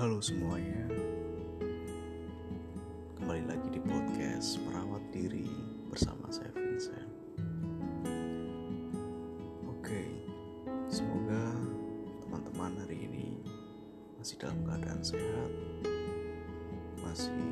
Halo 0.00 0.16
semuanya. 0.16 0.88
Kembali 3.20 3.44
lagi 3.44 3.68
di 3.68 3.84
podcast 3.84 4.56
Merawat 4.64 5.04
Diri 5.12 5.44
bersama 5.92 6.24
saya 6.32 6.48
Vincent. 6.56 7.04
Oke 9.68 10.08
Semoga 10.88 11.52
teman-teman 12.24 12.80
hari 12.80 13.12
ini 13.12 13.44
Masih 14.16 14.40
dalam 14.40 14.64
keadaan 14.64 15.04
sehat 15.04 15.52
Masih 17.04 17.44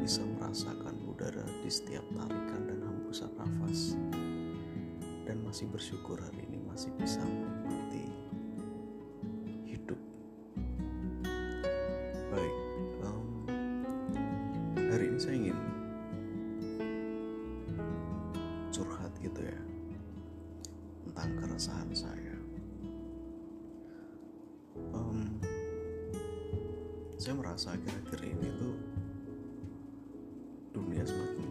bisa 0.00 0.24
merasakan 0.24 0.96
udara 1.04 1.44
di 1.60 1.68
setiap 1.68 2.08
tarikan 2.16 2.64
dan 2.64 2.80
hembusan 2.80 3.28
nafas 3.36 3.92
Dan 5.28 5.36
masih 5.44 5.68
bersyukur 5.68 6.16
hari 6.16 6.48
ini 6.48 6.64
masih 6.64 6.88
bisa 6.96 7.20
menikmati 7.20 8.08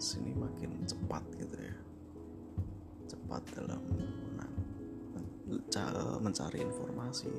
sini 0.03 0.35
makin 0.35 0.84
cepat 0.84 1.23
gitu 1.39 1.55
ya, 1.55 1.75
cepat 3.07 3.39
dalam 3.55 3.80
mencari 6.20 6.66
informasi, 6.66 7.30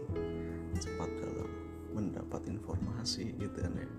cepat 0.79 1.11
dalam 1.19 1.51
mendapat 1.91 2.43
informasi 2.47 3.35
gitu 3.37 3.59
kan 3.59 3.75
ya. 3.75 3.91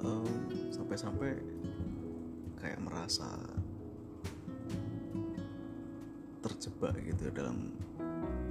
Em, 0.00 0.26
sampai-sampai 0.72 1.38
kayak 2.58 2.80
merasa 2.82 3.30
terjebak 6.40 6.98
gitu 7.04 7.30
dalam 7.30 7.72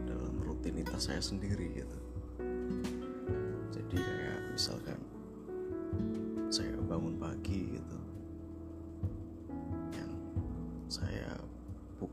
dalam 0.07 0.35
rutinitas 0.45 1.09
saya 1.09 1.19
sendiri 1.19 1.73
gitu 1.73 1.98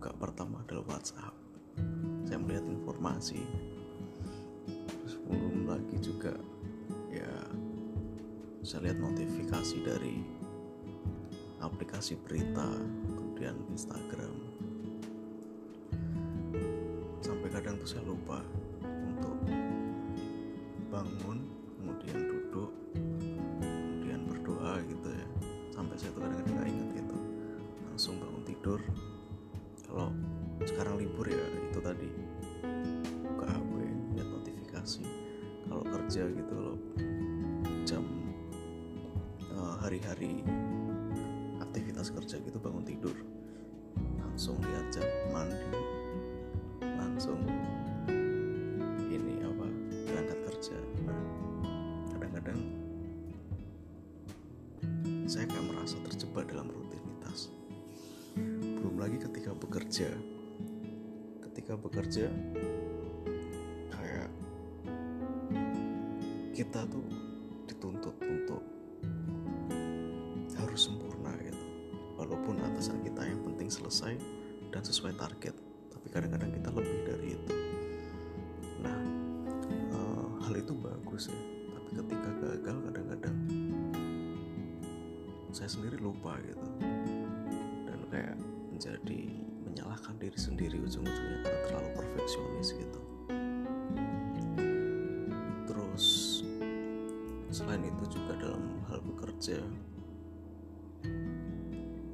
buka 0.06 0.30
pertama 0.30 0.62
adalah 0.62 0.86
WhatsApp. 0.86 1.34
Saya 2.30 2.38
melihat 2.38 2.62
informasi. 2.62 3.42
Terus 5.02 5.18
belum 5.26 5.66
lagi 5.66 5.98
juga 5.98 6.30
ya 7.10 7.34
saya 8.62 8.86
lihat 8.86 9.02
notifikasi 9.02 9.82
dari 9.82 10.22
aplikasi 11.58 12.14
berita 12.22 12.70
kemudian 13.18 13.58
Instagram. 13.74 14.30
Sampai 17.18 17.50
kadang 17.50 17.74
tuh 17.82 17.90
saya 17.90 18.06
lupa 18.06 18.46
untuk 18.86 19.42
bangun 20.86 21.50
kemudian 21.82 22.30
duduk 22.30 22.70
kemudian 22.94 24.22
berdoa 24.30 24.78
gitu 24.86 25.08
ya. 25.10 25.26
Sampai 25.74 25.98
saya 25.98 26.14
tuh 26.14 26.22
kadang-kadang 26.22 26.70
ingat 26.70 26.90
gitu. 26.94 27.18
Langsung 27.90 28.14
bangun 28.22 28.46
tidur 28.46 28.78
kalau 29.86 30.10
sekarang 30.66 30.98
libur 30.98 31.26
ya 31.28 31.46
itu 31.70 31.78
tadi. 31.80 32.10
Buka 33.22 33.46
HP 33.46 33.72
lihat 34.16 34.28
notifikasi. 34.28 35.04
Kalau 35.66 35.82
kerja 35.82 36.22
gitu 36.30 36.54
loh 36.54 36.78
jam 37.86 38.02
eh, 39.50 39.74
hari-hari 39.82 40.42
aktivitas 41.62 42.10
kerja 42.10 42.38
gitu 42.42 42.58
bangun 42.58 42.84
tidur. 42.86 43.16
Langsung 44.20 44.58
lihat 44.62 44.86
jam 44.92 45.06
mandi. 45.30 45.60
Langsung 46.82 47.40
ini 49.08 49.40
apa 49.44 49.66
berangkat 50.08 50.38
kerja. 50.52 50.76
Nah 51.64 52.16
kadang-kadang 52.16 52.60
saya 55.26 55.44
kayak 55.50 55.66
merasa 55.66 55.96
terjebak 56.06 56.46
dalam 56.48 56.70
rutinitas 56.70 57.50
belum 59.06 59.22
lagi 59.22 59.30
ketika 59.30 59.52
bekerja. 59.54 60.10
Ketika 61.46 61.78
bekerja 61.78 62.26
kayak 63.94 64.30
kita 66.50 66.82
tuh 66.90 67.06
dituntut 67.70 68.18
untuk 68.18 68.62
harus 70.58 70.90
sempurna 70.90 71.38
gitu. 71.38 71.66
Walaupun 72.18 72.58
atasan 72.66 72.98
kita 73.06 73.22
yang 73.22 73.46
penting 73.46 73.70
selesai 73.70 74.18
dan 74.74 74.82
sesuai 74.82 75.14
target 75.14 75.54
tapi 75.94 76.06
kadang-kadang 76.10 76.50
kita 76.50 76.68
lebih 76.74 76.98
dari 77.06 77.28
itu. 77.38 77.54
Nah 78.82 78.98
eh, 79.70 80.26
hal 80.50 80.54
itu 80.58 80.74
bagus 80.74 81.30
ya. 81.30 81.38
Tapi 81.78 81.88
ketika 81.94 82.30
gagal 82.42 82.76
kadang-kadang 82.90 83.36
saya 85.54 85.70
sendiri 85.70 85.94
lupa 86.02 86.34
gitu. 86.42 86.66
Dan 87.86 88.02
kayak 88.10 88.45
menjadi 88.76 89.32
menyalahkan 89.64 90.20
diri 90.20 90.36
sendiri 90.36 90.76
ujung-ujungnya 90.84 91.48
karena 91.48 91.60
terlalu 91.64 91.90
perfeksionis 91.96 92.76
gitu. 92.76 93.00
Terus 95.64 96.06
selain 97.48 97.80
itu 97.88 98.04
juga 98.20 98.36
dalam 98.36 98.84
hal 98.92 99.00
bekerja 99.00 99.64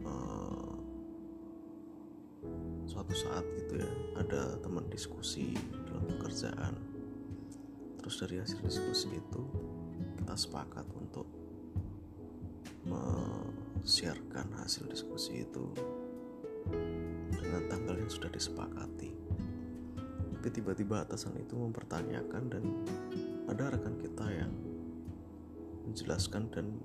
eh, 0.07 0.73
suatu 2.87 3.11
saat 3.11 3.43
gitu 3.59 3.83
ya 3.83 3.91
ada 4.23 4.55
teman 4.63 4.87
diskusi 4.87 5.59
dalam 5.91 6.07
pekerjaan. 6.15 6.79
Terus 7.99 8.15
dari 8.23 8.39
hasil 8.39 8.63
diskusi 8.63 9.19
itu 9.19 9.43
kita 10.23 10.39
sepakat 10.39 10.87
untuk 10.95 11.27
men-sharekan 12.87 14.47
hasil 14.63 14.87
diskusi 14.87 15.43
itu 15.43 15.75
dengan 17.33 17.63
tanggal 17.71 17.97
yang 17.99 18.11
sudah 18.11 18.31
disepakati 18.31 19.23
tapi 20.43 20.59
tiba-tiba 20.59 21.07
atasan 21.07 21.39
itu 21.39 21.55
mempertanyakan 21.55 22.51
dan 22.51 22.67
ada 23.47 23.71
rekan 23.71 23.95
kita 23.95 24.27
yang 24.27 24.51
menjelaskan 25.87 26.51
dan 26.51 26.83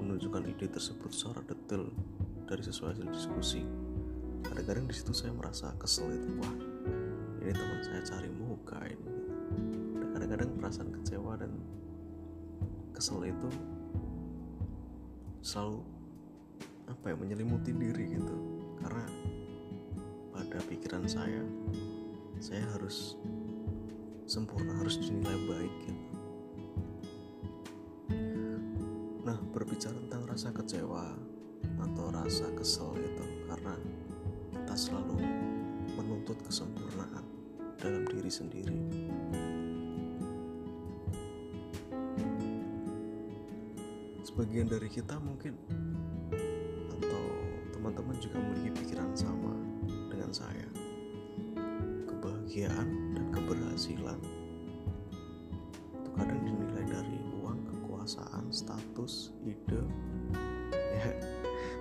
menunjukkan 0.00 0.48
ide 0.48 0.72
tersebut 0.72 1.12
secara 1.12 1.44
detail 1.44 1.92
dari 2.48 2.64
sesuai 2.64 2.96
hasil 2.96 3.12
diskusi. 3.12 3.60
Kadang-kadang 4.40 4.88
di 4.88 4.96
situ 4.96 5.12
saya 5.12 5.36
merasa 5.36 5.68
kesel 5.76 6.16
itu, 6.16 6.32
wah 6.40 6.54
ini 7.44 7.52
teman 7.52 7.80
saya 7.84 8.00
cari 8.08 8.32
muka 8.32 8.80
ini. 8.88 9.12
Dan 10.00 10.08
kadang-kadang 10.16 10.48
perasaan 10.56 10.88
kecewa 10.88 11.36
dan 11.36 11.52
kesel 12.96 13.20
itu 13.28 13.48
selalu 15.44 15.84
apa 16.88 17.04
ya 17.12 17.16
menyelimuti 17.20 17.76
diri 17.76 18.16
gitu, 18.16 18.57
karena 18.82 19.06
pada 20.34 20.58
pikiran 20.66 21.04
saya 21.06 21.42
saya 22.38 22.62
harus 22.78 23.18
sempurna 24.28 24.76
harus 24.78 25.00
dinilai 25.00 25.38
baik 25.48 25.74
gitu. 25.88 26.04
Nah, 29.24 29.36
berbicara 29.52 29.96
tentang 30.08 30.24
rasa 30.24 30.48
kecewa 30.54 31.04
atau 31.80 32.06
rasa 32.08 32.48
kesel 32.56 32.96
itu 32.96 33.26
karena 33.44 33.74
kita 34.54 34.74
selalu 34.76 35.20
menuntut 35.96 36.38
kesempurnaan 36.44 37.24
dalam 37.76 38.04
diri 38.08 38.30
sendiri. 38.32 38.78
Sebagian 44.24 44.70
dari 44.70 44.88
kita 44.92 45.18
mungkin 45.18 45.56
juga 48.18 48.42
memiliki 48.42 48.82
pikiran 48.82 49.10
sama 49.14 49.54
dengan 50.10 50.30
saya. 50.34 50.66
Kebahagiaan 52.06 53.14
dan 53.14 53.24
keberhasilan 53.30 54.18
itu 55.94 56.10
kadang 56.18 56.40
dinilai 56.42 56.84
dari 56.86 57.18
uang, 57.40 57.58
kekuasaan, 57.70 58.50
status, 58.50 59.30
ide, 59.46 59.82
ya. 60.74 61.10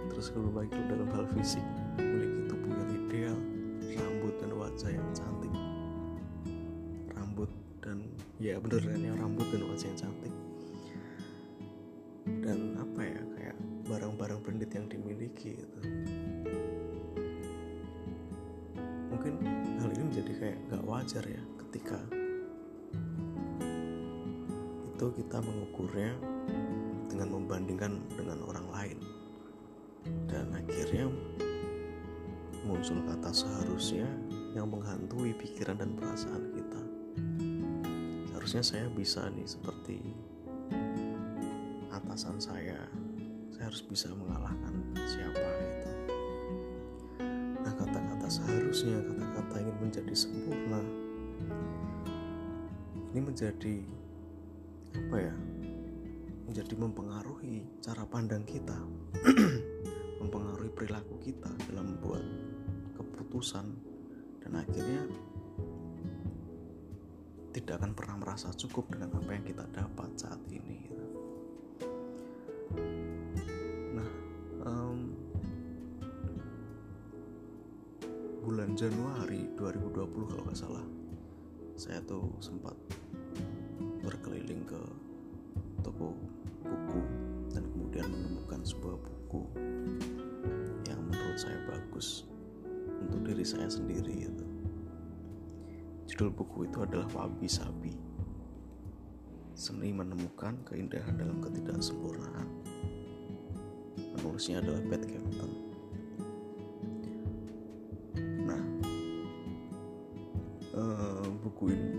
Terus 0.07 0.30
kalau 0.31 0.50
baik 0.54 0.72
itu 0.72 0.84
dalam 0.88 1.10
hal 1.13 1.25
fisik, 1.36 1.66
memiliki 2.00 2.42
tubuh 2.48 2.72
yang 2.74 2.92
ideal, 2.94 3.38
rambut 3.98 4.34
dan 4.39 4.51
wajah 4.56 4.92
yang 4.94 5.10
cantik, 5.12 5.54
rambut 7.13 7.51
dan 7.81 7.98
ya 8.38 8.62
bener 8.62 8.81
ya 8.86 9.13
rambut 9.18 9.48
dan 9.50 9.62
wajah 9.68 9.88
yang 9.89 10.00
cantik, 10.00 10.34
dan 12.45 12.60
apa 12.78 13.01
ya 13.04 13.22
kayak 13.36 13.57
barang-barang 13.88 14.39
branded 14.44 14.72
yang 14.74 14.88
dimiliki 14.88 15.57
gitu. 15.57 15.80
Mungkin 19.27 19.83
hal 19.83 19.91
ini 19.91 20.03
menjadi 20.07 20.33
kayak 20.39 20.57
gak 20.71 20.83
wajar 20.88 21.24
ya 21.27 21.44
ketika 21.68 22.00
itu 24.88 25.06
kita 25.19 25.38
mengukurnya 25.44 26.15
dengan 27.12 27.27
membandingkan 27.35 28.00
dengan 28.15 28.39
orang 28.47 28.68
lain. 28.71 28.97
Dan 30.31 30.56
akhirnya 30.56 31.12
muncul 32.63 33.03
kata 33.03 33.35
seharusnya 33.35 34.07
yang 34.56 34.71
menghantui 34.71 35.35
pikiran 35.35 35.75
dan 35.75 35.91
perasaan 36.00 36.47
kita. 36.56 36.81
Seharusnya 38.31 38.63
saya 38.63 38.88
bisa 38.88 39.27
nih 39.27 39.44
seperti 39.44 40.00
atasan 41.91 42.39
saya. 42.39 42.79
Saya 43.51 43.75
harus 43.75 43.83
bisa 43.83 44.07
mengalahkan 44.15 44.71
siapa 44.95 45.44
itu 45.59 46.06
seharusnya 48.27 49.00
kata-kata 49.03 49.56
ingin 49.63 49.77
menjadi 49.79 50.13
sempurna. 50.13 50.81
Ini 53.12 53.19
menjadi 53.24 53.75
apa 54.97 55.18
ya 55.19 55.35
menjadi 56.47 56.74
mempengaruhi 56.79 57.63
cara 57.83 58.03
pandang 58.07 58.44
kita. 58.44 58.77
Mempengaruhi 60.24 60.71
perilaku 60.74 61.15
kita 61.24 61.51
dalam 61.71 61.95
membuat 61.95 62.24
keputusan. 62.95 63.65
Dan 64.44 64.63
akhirnya 64.63 65.03
tidak 67.51 67.83
akan 67.83 67.91
pernah 67.91 68.15
merasa 68.21 68.53
cukup 68.56 68.88
dengan 68.95 69.12
apa 69.19 69.29
yang 69.33 69.44
kita 69.44 69.65
dapat 69.75 70.09
saat 70.15 70.39
ini 70.47 70.88
bulan 78.68 78.84
Januari 78.84 79.48
2020 79.56 80.28
kalau 80.28 80.44
nggak 80.44 80.60
salah. 80.60 80.84
Saya 81.80 82.04
tuh 82.04 82.36
sempat 82.44 82.75
berkeliling 84.04 84.68
ke 84.68 84.81
toko 85.88 86.12
buku 86.68 87.00
dan 87.56 87.64
kemudian 87.64 88.12
menemukan 88.12 88.60
sebuah 88.68 89.00
buku 89.00 89.48
yang 90.84 91.00
menurut 91.00 91.40
saya 91.40 91.56
bagus 91.64 92.28
untuk 93.00 93.24
diri 93.24 93.48
saya 93.48 93.72
sendiri 93.72 94.28
itu 94.28 94.46
judul 96.12 96.36
buku 96.36 96.68
itu 96.68 96.84
adalah 96.84 97.08
Wabi 97.16 97.48
Sabi. 97.48 97.96
Seni 99.56 99.96
menemukan 99.96 100.60
keindahan 100.68 101.16
dalam 101.16 101.40
ketidaksempurnaan. 101.40 102.52
Penulisnya 103.96 104.60
adalah 104.60 104.84
Pat 104.92 105.08
Captain 105.08 105.67
buku 111.48 111.72
ini 111.72 111.92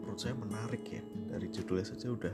menurut 0.00 0.16
saya 0.16 0.32
menarik 0.32 0.80
ya 0.88 1.04
dari 1.28 1.44
judulnya 1.52 1.84
saja 1.92 2.08
udah 2.08 2.32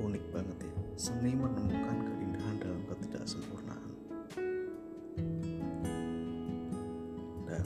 unik 0.00 0.24
banget 0.32 0.56
ya. 0.64 0.72
Seni 0.96 1.36
menemukan 1.36 2.08
keindahan 2.08 2.56
dalam 2.56 2.80
ketidaksempurnaan. 2.88 3.90
Dan 7.44 7.64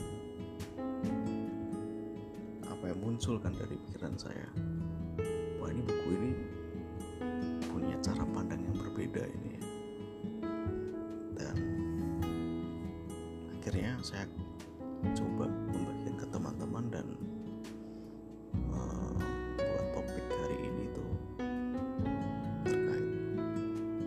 apa 2.67 2.83
yang 2.91 2.99
muncul 2.99 3.39
kan 3.39 3.55
dari 3.55 3.79
pikiran 3.79 4.19
saya? 4.19 4.43
Wah 5.63 5.71
ini 5.71 5.79
buku 5.79 6.09
ini 6.11 6.31
punya 7.71 7.95
cara 8.03 8.27
pandang 8.35 8.59
yang 8.59 8.75
berbeda 8.75 9.23
ini 9.23 9.49
ya. 9.55 9.63
Dan 11.39 11.55
akhirnya 13.55 13.95
saya 14.03 14.27
coba 15.15 15.47
ke 16.15 16.25
teman-teman 16.31 16.85
dan 16.91 17.07
uh, 18.71 19.15
buat 19.59 19.85
topik 19.91 20.25
hari 20.31 20.57
ini 20.63 20.83
tuh 20.95 21.11
terkait 22.63 23.07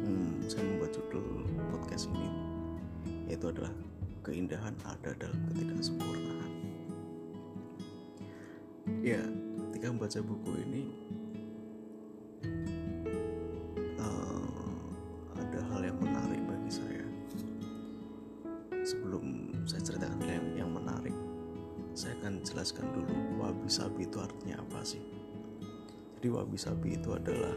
hmm, 0.05 0.44
saya 0.49 0.64
membuat 0.64 0.93
judul 0.96 1.44
podcast 1.72 2.08
ini 2.12 2.28
yaitu 3.28 3.52
adalah 3.52 3.72
keindahan 4.25 4.76
ada 4.84 5.12
dalam 5.16 5.40
ketidaksempurnaan. 5.52 6.52
Ya 9.05 9.20
ketika 9.69 9.93
membaca 9.93 10.20
buku 10.25 10.50
ini 10.69 10.82
artinya 24.48 24.64
apa 24.64 24.80
sih? 24.80 25.04
Jadi 26.16 26.28
wabi 26.32 26.56
sabi 26.56 26.96
itu 26.96 27.12
adalah 27.12 27.52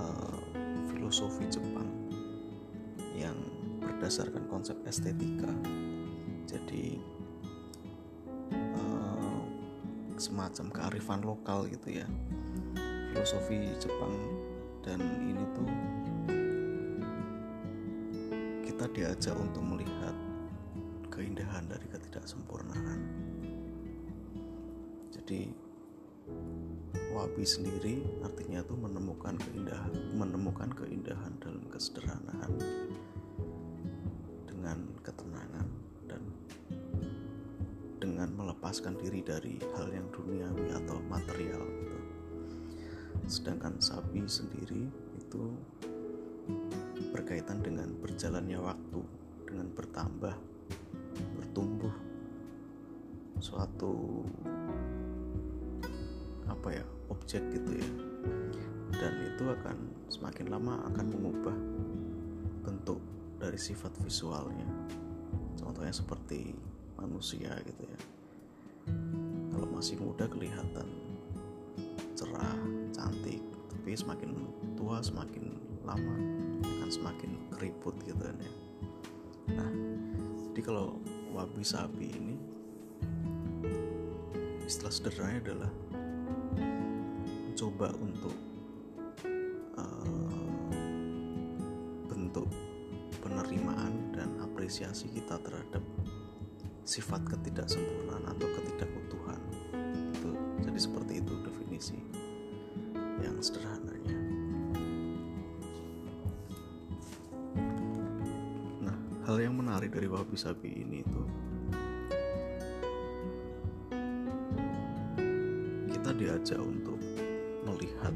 uh, 0.00 0.40
filosofi 0.88 1.44
Jepang 1.52 1.92
yang 3.12 3.36
berdasarkan 3.84 4.48
konsep 4.48 4.80
estetika. 4.88 5.52
Jadi 6.48 6.96
uh, 8.80 9.44
semacam 10.16 10.72
kearifan 10.72 11.20
lokal 11.20 11.68
gitu 11.68 12.00
ya. 12.00 12.08
Filosofi 13.12 13.68
Jepang 13.76 14.16
dan 14.80 15.04
ini 15.20 15.44
tuh 15.52 15.68
kita 18.64 18.88
diajak 18.96 19.36
untuk 19.36 19.60
melihat 19.68 20.16
keindahan 21.12 21.68
dari 21.68 21.84
ketidaksempurnaan 21.92 23.27
jadi 25.28 25.44
wabi 27.12 27.44
sendiri 27.44 28.00
artinya 28.24 28.64
tuh 28.64 28.80
menemukan 28.80 29.36
keindahan 29.36 29.92
menemukan 30.16 30.72
keindahan 30.72 31.36
dalam 31.36 31.68
kesederhanaan 31.68 32.56
dengan 34.48 34.88
ketenangan 35.04 35.68
dan 36.08 36.24
dengan 38.00 38.32
melepaskan 38.40 38.96
diri 38.96 39.20
dari 39.20 39.60
hal 39.76 39.92
yang 39.92 40.08
duniawi 40.16 40.72
atau 40.72 40.96
material 41.12 41.60
gitu. 41.60 41.98
sedangkan 43.28 43.76
sapi 43.84 44.24
sendiri 44.24 44.88
itu 45.12 45.44
berkaitan 47.12 47.60
dengan 47.60 47.92
berjalannya 48.00 48.64
waktu 48.64 49.00
dengan 49.44 49.68
bertambah 49.76 50.32
bertumbuh 51.36 51.92
suatu 53.44 54.24
apa 56.68 56.84
ya 56.84 56.86
objek 57.08 57.40
gitu 57.48 57.80
ya. 57.80 57.88
Dan 58.92 59.24
itu 59.24 59.48
akan 59.48 59.88
semakin 60.12 60.52
lama 60.52 60.84
akan 60.92 61.06
mengubah 61.16 61.56
bentuk 62.60 63.00
dari 63.40 63.56
sifat 63.56 63.88
visualnya. 64.04 64.68
Contohnya 65.56 65.96
seperti 65.96 66.52
manusia 67.00 67.56
gitu 67.64 67.88
ya. 67.88 68.00
Kalau 69.48 69.64
masih 69.72 69.96
muda 69.96 70.28
kelihatan 70.28 70.84
cerah 72.12 72.60
cantik 72.92 73.40
tapi 73.72 73.96
semakin 73.96 74.36
tua 74.76 75.00
semakin 75.00 75.56
lama 75.88 76.16
akan 76.68 76.90
semakin 76.92 77.32
keriput 77.56 77.96
gitu 78.04 78.20
kan 78.20 78.36
ya. 78.36 78.52
Nah 79.56 79.72
jadi 80.52 80.60
kalau 80.60 81.00
wabi 81.32 81.64
sabi 81.64 82.12
ini 82.12 82.36
istilah 84.68 84.92
sederhananya 84.92 85.40
adalah 85.48 85.72
mencoba 87.58 87.90
untuk 87.98 88.38
uh, 89.74 90.70
bentuk 92.06 92.46
penerimaan 93.18 94.14
dan 94.14 94.30
apresiasi 94.46 95.10
kita 95.10 95.42
terhadap 95.42 95.82
sifat 96.86 97.18
ketidaksempurnaan 97.26 98.30
atau 98.30 98.46
ketidakutuhan 98.62 99.42
itu 100.14 100.30
jadi 100.62 100.78
seperti 100.78 101.18
itu 101.18 101.34
definisi 101.42 101.98
yang 103.26 103.34
sederhananya. 103.42 104.18
Nah 108.86 108.98
hal 109.26 109.36
yang 109.42 109.58
menarik 109.58 109.90
dari 109.90 110.06
wabi 110.06 110.38
sabi 110.38 110.78
ini 110.78 111.02
itu 111.02 111.22
kita 115.90 116.14
diajak 116.14 116.62
untuk 116.62 117.17
melihat 117.68 118.14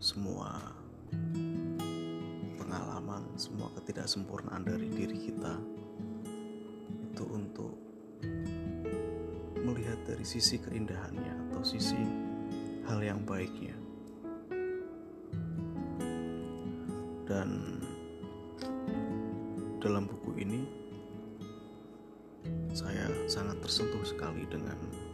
semua 0.00 0.72
pengalaman, 2.56 3.28
semua 3.36 3.68
ketidaksempurnaan 3.76 4.64
dari 4.64 4.88
diri 4.88 5.18
kita 5.20 5.54
itu 7.12 7.24
untuk 7.28 7.76
melihat 9.60 10.00
dari 10.08 10.24
sisi 10.24 10.56
keindahannya 10.56 11.52
atau 11.52 11.60
sisi 11.60 11.98
hal 12.88 13.04
yang 13.04 13.20
baiknya. 13.28 13.76
Dan 17.28 17.84
dalam 19.84 20.08
buku 20.08 20.40
ini 20.40 20.64
saya 22.72 23.10
sangat 23.28 23.60
tersentuh 23.60 24.00
sekali 24.06 24.48
dengan 24.48 25.07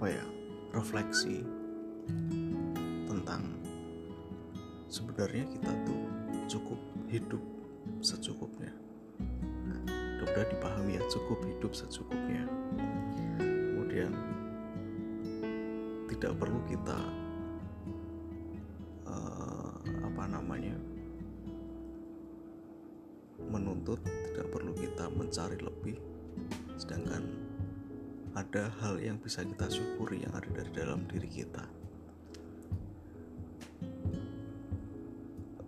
apa 0.00 0.16
ya 0.16 0.24
refleksi 0.72 1.44
tentang 3.04 3.52
sebenarnya 4.88 5.44
kita 5.44 5.76
tuh 5.84 6.02
cukup 6.48 6.80
hidup 7.12 7.44
secukupnya. 8.00 8.72
Nah, 9.68 9.76
udah 10.24 10.44
dipahami 10.48 10.96
ya 10.96 11.04
cukup 11.04 11.44
hidup 11.44 11.76
secukupnya. 11.76 12.48
Kemudian 13.44 14.16
tidak 16.08 16.32
perlu 16.32 16.64
kita 16.64 16.96
uh, 19.04 19.76
apa 19.84 20.24
namanya 20.32 20.80
menuntut 23.52 24.00
tidak 24.32 24.48
perlu 24.48 24.72
kita 24.80 25.12
mencari 25.12 25.60
lebih. 25.60 26.00
Sedangkan 26.80 27.39
ada 28.40 28.72
hal 28.80 28.96
yang 28.96 29.20
bisa 29.20 29.44
kita 29.44 29.68
syukuri 29.68 30.24
yang 30.24 30.32
ada 30.32 30.48
dari 30.48 30.72
dalam 30.72 31.04
diri 31.04 31.28
kita. 31.28 31.60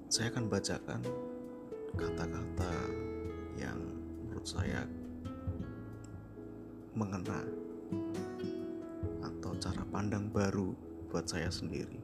Saya 0.09 0.33
akan 0.33 0.49
bacakan 0.49 1.01
kata-kata 2.01 2.73
yang 3.61 3.77
menurut 4.25 4.49
saya 4.49 4.89
mengena 6.97 7.45
atau 9.21 9.53
cara 9.61 9.85
pandang 9.93 10.33
baru 10.33 10.73
buat 11.13 11.29
saya 11.29 11.53
sendiri 11.53 12.01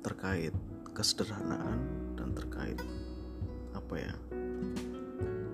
terkait 0.00 0.52
kesederhanaan 0.96 1.80
dan 2.16 2.32
terkait 2.32 2.80
apa 3.76 3.94
ya 4.00 4.14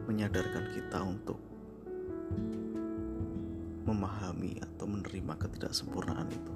menyadarkan 0.07 0.75
kita 0.75 0.99
untuk 1.03 1.50
memahami 3.87 4.63
atau 4.63 4.87
menerima 4.87 5.35
ketidaksempurnaan 5.39 6.31
itu. 6.31 6.55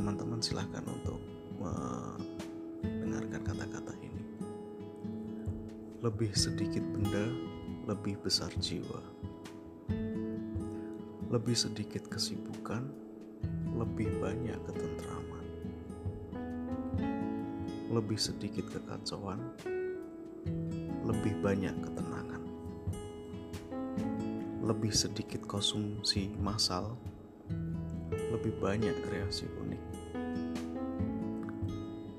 teman-teman 0.00 0.40
silahkan 0.40 0.80
untuk 0.88 1.20
mendengarkan 1.60 3.44
kata-kata 3.44 3.92
ini. 4.00 4.24
Lebih 6.00 6.32
sedikit 6.32 6.80
benda, 6.80 7.28
lebih 7.84 8.16
besar 8.24 8.48
jiwa. 8.56 9.04
Lebih 11.28 11.52
sedikit 11.52 12.08
kesibukan, 12.08 12.88
lebih 13.76 14.08
banyak 14.24 14.56
ketentraman. 14.64 15.46
Lebih 17.92 18.16
sedikit 18.16 18.72
kekacauan, 18.72 19.52
lebih 21.00 21.32
banyak 21.40 21.72
ketenangan. 21.80 22.42
Lebih 24.60 24.92
sedikit 24.92 25.48
konsumsi 25.48 26.28
massal, 26.36 27.00
lebih 28.30 28.52
banyak 28.60 28.92
kreasi 29.08 29.48
unik. 29.48 29.84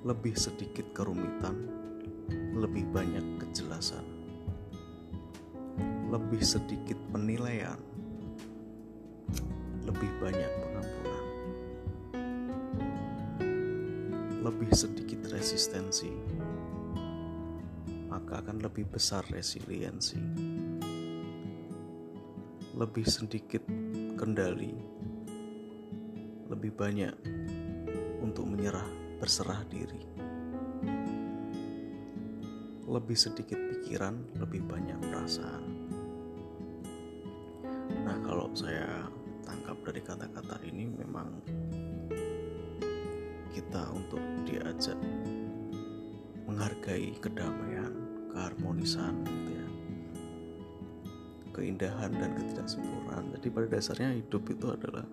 Lebih 0.02 0.34
sedikit 0.34 0.90
kerumitan, 0.98 1.70
lebih 2.58 2.90
banyak 2.90 3.24
kejelasan, 3.38 4.04
lebih 6.10 6.42
sedikit 6.42 6.98
penilaian, 7.14 7.78
lebih 9.86 10.12
banyak 10.18 10.52
pengampunan, 10.58 11.26
lebih 14.42 14.72
sedikit 14.74 15.22
resistensi, 15.30 16.10
maka 18.32 18.48
akan 18.48 18.64
lebih 18.64 18.88
besar 18.88 19.28
resiliensi, 19.28 20.16
lebih 22.80 23.04
sedikit 23.04 23.60
kendali, 24.16 24.72
lebih 26.48 26.72
banyak 26.72 27.12
untuk 28.24 28.48
menyerah 28.48 28.88
berserah 29.20 29.68
diri. 29.68 30.00
Lebih 32.88 33.20
sedikit 33.20 33.60
pikiran, 33.60 34.16
lebih 34.40 34.64
banyak 34.64 35.12
perasaan. 35.12 35.92
Nah, 38.08 38.16
kalau 38.24 38.48
saya 38.56 39.12
tangkap 39.44 39.76
dari 39.84 40.00
kata-kata 40.08 40.56
ini 40.72 40.88
memang 40.88 41.36
kita 43.52 43.92
untuk 43.92 44.24
diajak 44.48 44.96
menghargai 46.48 47.12
kedamaian, 47.20 48.11
keharmonisan 48.32 49.14
gitu 49.28 49.52
ya. 49.52 49.68
Keindahan 51.52 52.12
dan 52.16 52.32
ketidaksempurnaan. 52.40 53.36
Jadi 53.36 53.48
pada 53.52 53.68
dasarnya 53.68 54.16
hidup 54.16 54.44
itu 54.48 54.72
adalah 54.72 55.04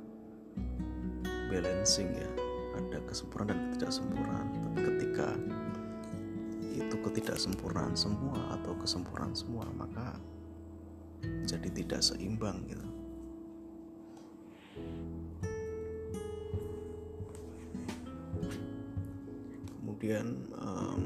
balancing 1.48 2.12
ya 2.12 2.28
ada 2.76 3.00
kesempurnaan 3.08 3.48
dan 3.56 3.60
ketidaksempurnaan 3.72 4.46
tapi 4.52 4.80
ketika 4.84 5.28
itu 6.76 6.96
ketidaksempurnaan 7.02 7.96
semua 7.96 8.54
atau 8.54 8.76
kesempurnaan 8.78 9.34
semua 9.34 9.66
maka 9.74 10.14
jadi 11.48 11.68
tidak 11.72 12.00
seimbang 12.04 12.62
gitu 12.68 12.88
kemudian 19.82 20.46
um, 20.60 21.02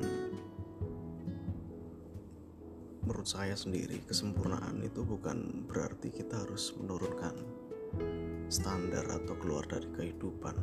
menurut 3.02 3.26
saya 3.26 3.58
sendiri 3.58 4.02
kesempurnaan 4.06 4.78
itu 4.82 5.02
bukan 5.02 5.66
berarti 5.66 6.14
kita 6.14 6.46
harus 6.46 6.74
menurunkan 6.78 7.34
standar 8.46 9.04
atau 9.06 9.34
keluar 9.38 9.66
dari 9.66 9.88
kehidupan 9.90 10.54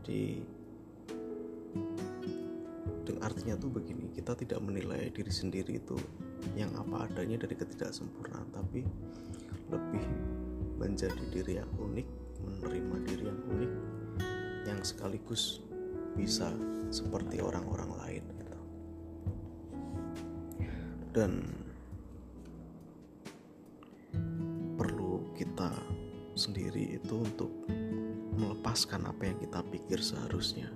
jadi 0.00 0.40
dengan 3.06 3.22
artinya 3.22 3.54
tuh 3.58 3.70
begini 3.70 4.10
kita 4.14 4.38
tidak 4.38 4.62
menilai 4.62 5.10
diri 5.10 5.30
sendiri 5.30 5.78
itu 5.78 5.98
yang 6.54 6.70
apa 6.78 7.10
adanya 7.10 7.42
dari 7.46 7.54
ketidaksempurnaan 7.58 8.48
tapi 8.54 8.86
lebih 9.70 10.06
menjadi 10.78 11.24
diri 11.34 11.58
yang 11.58 11.70
unik 11.74 12.06
menerima 12.46 12.96
diri 13.06 13.24
yang 13.26 13.40
unik 13.50 13.72
yang 14.66 14.80
sekaligus 14.82 15.62
bisa 16.18 16.50
seperti 16.90 17.38
orang-orang 17.44 17.90
lain. 18.02 18.24
Dan 21.16 21.40
perlu 24.76 25.32
kita 25.32 25.72
sendiri 26.36 27.00
itu 27.00 27.24
untuk 27.24 27.48
melepaskan 28.36 29.08
apa 29.08 29.32
yang 29.32 29.40
kita 29.40 29.64
pikir 29.72 29.96
seharusnya, 29.96 30.68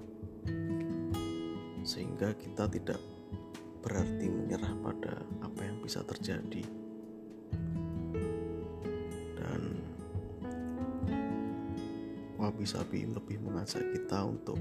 sehingga 1.85 2.33
kita 2.41 2.73
tidak 2.73 2.97
berarti 3.85 4.33
menyerah 4.33 4.73
pada 4.81 5.21
apa 5.45 5.61
yang 5.61 5.77
bisa 5.85 6.01
terjadi, 6.09 6.65
dan 9.37 9.77
Wabi 12.41 12.65
Sabi 12.65 13.05
lebih 13.05 13.45
mengajak 13.45 13.85
kita 13.93 14.25
untuk 14.25 14.57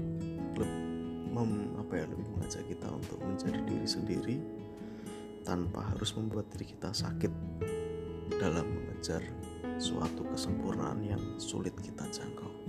mem, 1.32 1.72
apa 1.80 1.92
ya 1.96 2.04
lebih 2.04 2.28
mengajak 2.36 2.68
kita 2.68 2.84
untuk 2.92 3.16
menjadi 3.24 3.64
diri 3.64 3.88
sendiri 3.88 4.36
tanpa 5.42 5.92
harus 5.94 6.12
membuat 6.16 6.48
diri 6.52 6.76
kita 6.76 6.92
sakit 6.92 7.32
dalam 8.40 8.66
mengejar 8.68 9.24
suatu 9.80 10.24
kesempurnaan 10.28 11.00
yang 11.00 11.22
sulit 11.40 11.72
kita 11.80 12.04
jangkau. 12.12 12.59